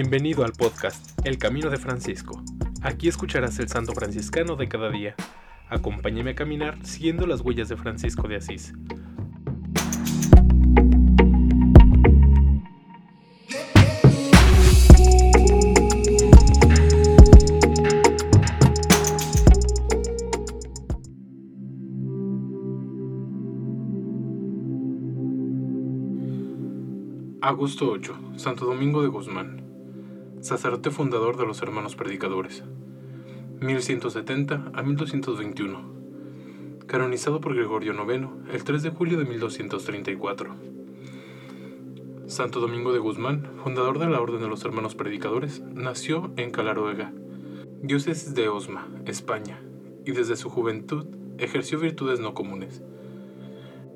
Bienvenido 0.00 0.44
al 0.44 0.52
podcast 0.52 1.18
El 1.26 1.38
Camino 1.38 1.70
de 1.70 1.76
Francisco. 1.76 2.40
Aquí 2.82 3.08
escucharás 3.08 3.58
el 3.58 3.68
santo 3.68 3.94
franciscano 3.94 4.54
de 4.54 4.68
cada 4.68 4.90
día. 4.90 5.16
Acompáñame 5.68 6.30
a 6.30 6.34
caminar 6.36 6.78
siguiendo 6.86 7.26
las 7.26 7.40
huellas 7.40 7.68
de 7.68 7.76
Francisco 7.76 8.28
de 8.28 8.36
Asís. 8.36 8.74
Agosto 27.40 27.90
8. 27.90 28.16
Santo 28.36 28.64
Domingo 28.64 29.02
de 29.02 29.08
Guzmán. 29.08 29.67
Sacerdote 30.40 30.92
fundador 30.92 31.36
de 31.36 31.44
los 31.44 31.60
Hermanos 31.62 31.96
Predicadores. 31.96 32.62
1170 33.60 34.70
a 34.72 34.82
1221. 34.84 36.78
Canonizado 36.86 37.40
por 37.40 37.56
Gregorio 37.56 37.92
IX 37.92 38.28
el 38.52 38.62
3 38.62 38.84
de 38.84 38.90
julio 38.90 39.18
de 39.18 39.24
1234. 39.24 40.54
Santo 42.26 42.60
Domingo 42.60 42.92
de 42.92 43.00
Guzmán, 43.00 43.50
fundador 43.64 43.98
de 43.98 44.06
la 44.06 44.20
Orden 44.20 44.40
de 44.40 44.46
los 44.46 44.64
Hermanos 44.64 44.94
Predicadores, 44.94 45.60
nació 45.74 46.30
en 46.36 46.52
Calaruega, 46.52 47.12
diócesis 47.82 48.32
de 48.36 48.48
Osma, 48.48 48.86
España, 49.06 49.60
y 50.06 50.12
desde 50.12 50.36
su 50.36 50.50
juventud 50.50 51.06
ejerció 51.38 51.80
virtudes 51.80 52.20
no 52.20 52.34
comunes. 52.34 52.84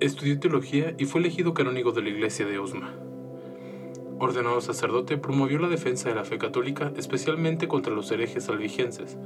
Estudió 0.01 0.41
teología 0.41 0.97
y 0.99 1.05
fue 1.05 1.21
elegido 1.21 1.55
canónigo 1.55 1.93
de 1.93 2.03
la 2.03 2.09
iglesia 2.09 2.47
de 2.47 2.59
Osma 2.59 2.97
ordenado 4.23 4.61
sacerdote, 4.61 5.19
promovió 5.19 5.59
la 5.59 5.69
defensa 5.69 6.09
de 6.09 6.15
la 6.15 6.25
fe 6.25 6.39
católica, 6.39 6.93
especialmente 6.97 7.67
contra 7.67 7.93
los 7.93 8.11
herejes 8.13 8.49
albigenses, 8.49 9.19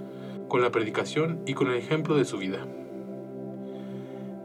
con 0.49 0.63
la 0.63 0.73
predicación 0.73 1.43
y 1.45 1.53
con 1.53 1.69
el 1.69 1.77
ejemplo 1.77 2.17
de 2.17 2.25
su 2.25 2.39
vida. 2.39 2.67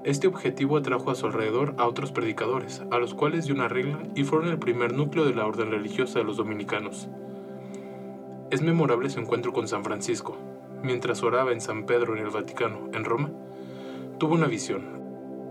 Este 0.03 0.27
objetivo 0.27 0.75
atrajo 0.75 1.09
a 1.09 1.15
su 1.15 1.25
alrededor 1.25 1.75
a 1.77 1.87
otros 1.87 2.11
predicadores, 2.11 2.83
a 2.91 2.97
los 2.97 3.13
cuales 3.13 3.45
dio 3.45 3.55
una 3.55 3.69
regla 3.69 3.99
y 4.13 4.25
fueron 4.25 4.49
el 4.49 4.59
primer 4.59 4.93
núcleo 4.93 5.23
de 5.23 5.33
la 5.33 5.45
orden 5.45 5.71
religiosa 5.71 6.19
de 6.19 6.25
los 6.25 6.35
dominicanos. 6.35 7.07
Es 8.49 8.61
memorable 8.61 9.09
su 9.09 9.21
encuentro 9.21 9.53
con 9.53 9.69
San 9.69 9.85
Francisco. 9.85 10.37
Mientras 10.83 11.23
oraba 11.23 11.53
en 11.53 11.61
San 11.61 11.85
Pedro 11.85 12.17
en 12.17 12.25
el 12.25 12.31
Vaticano, 12.31 12.89
en 12.93 13.05
Roma, 13.05 13.31
tuvo 14.19 14.33
una 14.33 14.47
visión. 14.47 14.99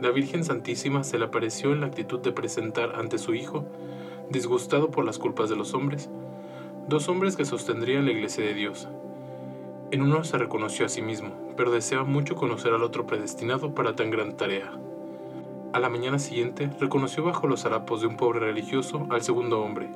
La 0.03 0.11
Virgen 0.11 0.45
Santísima 0.45 1.05
se 1.05 1.19
le 1.19 1.27
apareció 1.27 1.73
en 1.73 1.81
la 1.81 1.87
actitud 1.87 2.21
de 2.21 2.33
presentar 2.33 2.97
ante 2.97 3.17
su 3.17 3.35
hijo 3.35 3.67
disgustado 4.31 4.91
por 4.91 5.05
las 5.05 5.19
culpas 5.19 5.51
de 5.51 5.57
los 5.57 5.75
hombres, 5.75 6.09
dos 6.89 7.09
hombres 7.09 7.37
que 7.37 7.45
sostendrían 7.45 8.05
la 8.05 8.13
iglesia 8.13 8.45
de 8.45 8.55
Dios. 8.55 8.89
En 9.91 10.03
uno 10.03 10.23
se 10.23 10.39
reconoció 10.39 10.87
a 10.87 10.89
sí 10.89 11.03
mismo, 11.03 11.31
pero 11.57 11.73
deseaba 11.73 12.05
mucho 12.05 12.37
conocer 12.37 12.73
al 12.73 12.85
otro 12.85 13.07
predestinado 13.07 13.75
para 13.75 13.97
tan 13.97 14.11
gran 14.11 14.37
tarea. 14.37 14.71
A 15.73 15.81
la 15.81 15.89
mañana 15.89 16.19
siguiente 16.19 16.71
reconoció 16.79 17.25
bajo 17.25 17.49
los 17.49 17.65
harapos 17.65 18.01
de 18.01 18.07
un 18.07 18.17
pobre 18.17 18.41
religioso 18.41 19.07
al 19.11 19.23
segundo 19.23 19.61
hombre. 19.61 19.89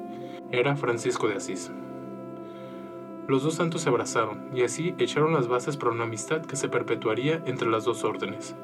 Era 0.50 0.76
Francisco 0.76 1.28
de 1.28 1.36
Asís. 1.36 1.70
Los 3.26 3.42
dos 3.42 3.54
santos 3.54 3.82
se 3.82 3.88
abrazaron 3.88 4.50
y 4.54 4.62
así 4.62 4.94
echaron 4.98 5.32
las 5.32 5.48
bases 5.48 5.76
para 5.76 5.92
una 5.92 6.04
amistad 6.04 6.42
que 6.42 6.56
se 6.56 6.69
perpetuaría 6.69 7.42
entre 7.46 7.70
las 7.70 7.84
dos 7.84 8.04
órdenes. 8.04 8.54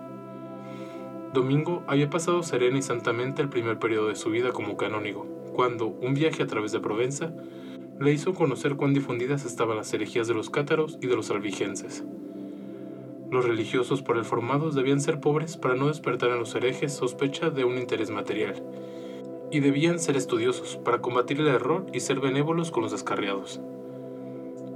Domingo 1.32 1.82
había 1.86 2.10
pasado 2.10 2.42
serena 2.42 2.78
y 2.78 2.82
santamente 2.82 3.40
el 3.40 3.48
primer 3.48 3.78
periodo 3.78 4.08
de 4.08 4.16
su 4.16 4.30
vida 4.30 4.52
como 4.52 4.76
canónigo, 4.76 5.26
cuando 5.60 5.88
un 5.88 6.14
viaje 6.14 6.42
a 6.42 6.46
través 6.46 6.72
de 6.72 6.80
Provenza 6.80 7.34
le 8.00 8.12
hizo 8.12 8.32
conocer 8.32 8.76
cuán 8.76 8.94
difundidas 8.94 9.44
estaban 9.44 9.76
las 9.76 9.92
herejías 9.92 10.26
de 10.26 10.32
los 10.32 10.48
cátaros 10.48 10.96
y 11.02 11.06
de 11.06 11.14
los 11.14 11.30
albigenses. 11.30 12.02
Los 13.30 13.44
religiosos 13.44 14.00
por 14.00 14.16
él 14.16 14.24
formados 14.24 14.74
debían 14.74 15.02
ser 15.02 15.20
pobres 15.20 15.58
para 15.58 15.74
no 15.74 15.88
despertar 15.88 16.30
en 16.30 16.38
los 16.38 16.54
herejes 16.54 16.94
sospecha 16.94 17.50
de 17.50 17.64
un 17.64 17.76
interés 17.76 18.08
material, 18.08 18.54
y 19.50 19.60
debían 19.60 19.98
ser 19.98 20.16
estudiosos 20.16 20.78
para 20.78 21.02
combatir 21.02 21.38
el 21.40 21.48
error 21.48 21.84
y 21.92 22.00
ser 22.00 22.20
benévolos 22.20 22.70
con 22.70 22.82
los 22.82 22.92
descarriados. 22.92 23.60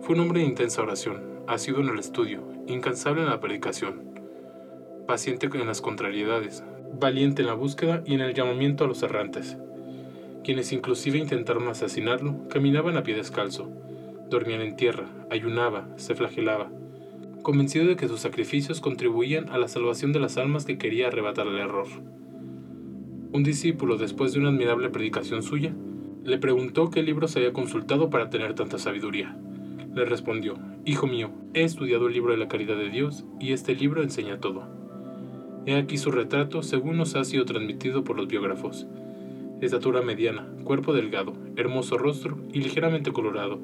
Fue 0.02 0.16
un 0.16 0.20
hombre 0.20 0.40
de 0.40 0.46
intensa 0.48 0.82
oración, 0.82 1.40
asiduo 1.46 1.80
en 1.80 1.88
el 1.88 1.98
estudio, 1.98 2.42
incansable 2.66 3.22
en 3.22 3.30
la 3.30 3.40
predicación, 3.40 4.02
paciente 5.06 5.48
en 5.50 5.66
las 5.66 5.80
contrariedades, 5.80 6.62
valiente 7.00 7.40
en 7.40 7.48
la 7.48 7.54
búsqueda 7.54 8.02
y 8.04 8.12
en 8.12 8.20
el 8.20 8.34
llamamiento 8.34 8.84
a 8.84 8.86
los 8.86 9.02
errantes 9.02 9.56
quienes 10.44 10.72
inclusive 10.72 11.18
intentaron 11.18 11.66
asesinarlo, 11.66 12.46
caminaban 12.48 12.96
a 12.96 13.02
pie 13.02 13.16
descalzo, 13.16 13.68
dormían 14.30 14.60
en 14.60 14.76
tierra, 14.76 15.06
ayunaba, 15.30 15.88
se 15.96 16.14
flagelaba, 16.14 16.70
convencido 17.42 17.86
de 17.86 17.96
que 17.96 18.06
sus 18.06 18.20
sacrificios 18.20 18.80
contribuían 18.80 19.48
a 19.48 19.58
la 19.58 19.66
salvación 19.66 20.12
de 20.12 20.20
las 20.20 20.36
almas 20.36 20.64
que 20.64 20.78
quería 20.78 21.08
arrebatar 21.08 21.48
el 21.48 21.58
error. 21.58 21.86
Un 23.32 23.42
discípulo, 23.42 23.96
después 23.96 24.32
de 24.32 24.38
una 24.38 24.50
admirable 24.50 24.90
predicación 24.90 25.42
suya, 25.42 25.74
le 26.22 26.38
preguntó 26.38 26.90
qué 26.90 27.02
libros 27.02 27.34
había 27.36 27.52
consultado 27.52 28.08
para 28.08 28.30
tener 28.30 28.54
tanta 28.54 28.78
sabiduría. 28.78 29.36
Le 29.94 30.04
respondió, 30.04 30.58
Hijo 30.84 31.06
mío, 31.06 31.30
he 31.52 31.64
estudiado 31.64 32.06
el 32.06 32.14
libro 32.14 32.32
de 32.32 32.38
la 32.38 32.48
caridad 32.48 32.76
de 32.76 32.90
Dios 32.90 33.24
y 33.40 33.52
este 33.52 33.74
libro 33.74 34.02
enseña 34.02 34.38
todo. 34.38 34.62
He 35.66 35.74
aquí 35.76 35.96
su 35.96 36.10
retrato 36.10 36.62
según 36.62 36.96
nos 36.96 37.16
ha 37.16 37.24
sido 37.24 37.44
transmitido 37.44 38.04
por 38.04 38.16
los 38.16 38.28
biógrafos 38.28 38.86
estatura 39.60 40.02
mediana, 40.02 40.46
cuerpo 40.64 40.92
delgado, 40.92 41.34
hermoso 41.56 41.96
rostro 41.98 42.38
y 42.52 42.60
ligeramente 42.60 43.12
colorado, 43.12 43.60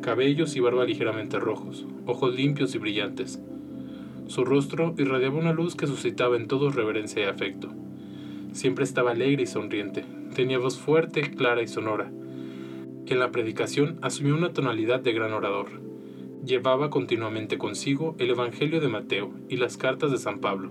cabellos 0.00 0.56
y 0.56 0.60
barba 0.60 0.84
ligeramente 0.84 1.38
rojos, 1.38 1.86
ojos 2.06 2.34
limpios 2.34 2.74
y 2.74 2.78
brillantes. 2.78 3.40
Su 4.26 4.44
rostro 4.44 4.94
irradiaba 4.98 5.38
una 5.38 5.52
luz 5.52 5.76
que 5.76 5.86
suscitaba 5.86 6.36
en 6.36 6.48
todos 6.48 6.74
reverencia 6.74 7.22
y 7.22 7.26
afecto. 7.26 7.70
Siempre 8.52 8.84
estaba 8.84 9.12
alegre 9.12 9.42
y 9.42 9.46
sonriente, 9.46 10.04
tenía 10.34 10.58
voz 10.58 10.78
fuerte, 10.78 11.22
clara 11.22 11.62
y 11.62 11.68
sonora. 11.68 12.10
En 13.06 13.18
la 13.18 13.30
predicación 13.30 13.98
asumió 14.00 14.34
una 14.34 14.52
tonalidad 14.52 15.00
de 15.00 15.12
gran 15.12 15.32
orador. 15.32 15.68
Llevaba 16.44 16.90
continuamente 16.90 17.58
consigo 17.58 18.14
el 18.18 18.30
Evangelio 18.30 18.80
de 18.80 18.88
Mateo 18.88 19.32
y 19.48 19.56
las 19.56 19.76
cartas 19.76 20.10
de 20.10 20.18
San 20.18 20.40
Pablo, 20.40 20.70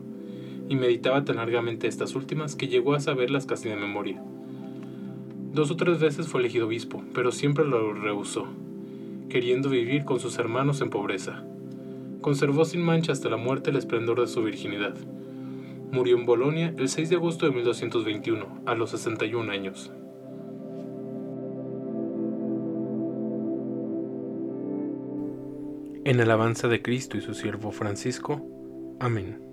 y 0.74 0.76
meditaba 0.76 1.24
tan 1.24 1.36
largamente 1.36 1.88
estas 1.88 2.16
últimas 2.16 2.56
que 2.56 2.68
llegó 2.68 2.96
a 2.96 3.00
saberlas 3.00 3.46
casi 3.46 3.70
de 3.70 3.76
memoria. 3.76 4.24
Dos 5.54 5.70
o 5.70 5.78
tres 5.78 6.00
veces 6.00 6.28
fue 6.28 6.42
elegido 6.42 6.66
obispo, 6.66 7.04
pero 7.14 7.32
siempre 7.32 7.64
lo 7.64 7.94
rehusó, 7.94 8.48
queriendo 9.30 9.70
vivir 9.70 10.04
con 10.04 10.20
sus 10.20 10.40
hermanos 10.40 10.82
en 10.82 10.90
pobreza. 10.90 11.44
Conservó 12.22 12.66
sin 12.66 12.82
mancha 12.82 13.12
hasta 13.12 13.30
la 13.30 13.38
muerte 13.38 13.70
el 13.70 13.76
esplendor 13.76 14.20
de 14.20 14.26
su 14.26 14.42
virginidad. 14.42 14.96
Murió 15.92 16.18
en 16.18 16.26
Bolonia 16.26 16.74
el 16.80 16.90
6 16.90 17.10
de 17.12 17.18
agosto 17.18 17.46
de 17.46 17.52
1221, 17.52 18.64
a 18.66 18.74
los 18.74 18.90
61 18.90 19.52
años. 19.52 19.92
En 26.04 26.20
alabanza 26.20 26.68
de 26.68 26.82
Cristo 26.82 27.16
y 27.16 27.22
su 27.22 27.36
siervo 27.36 27.72
Francisco. 27.72 28.42
Amén. 29.00 29.53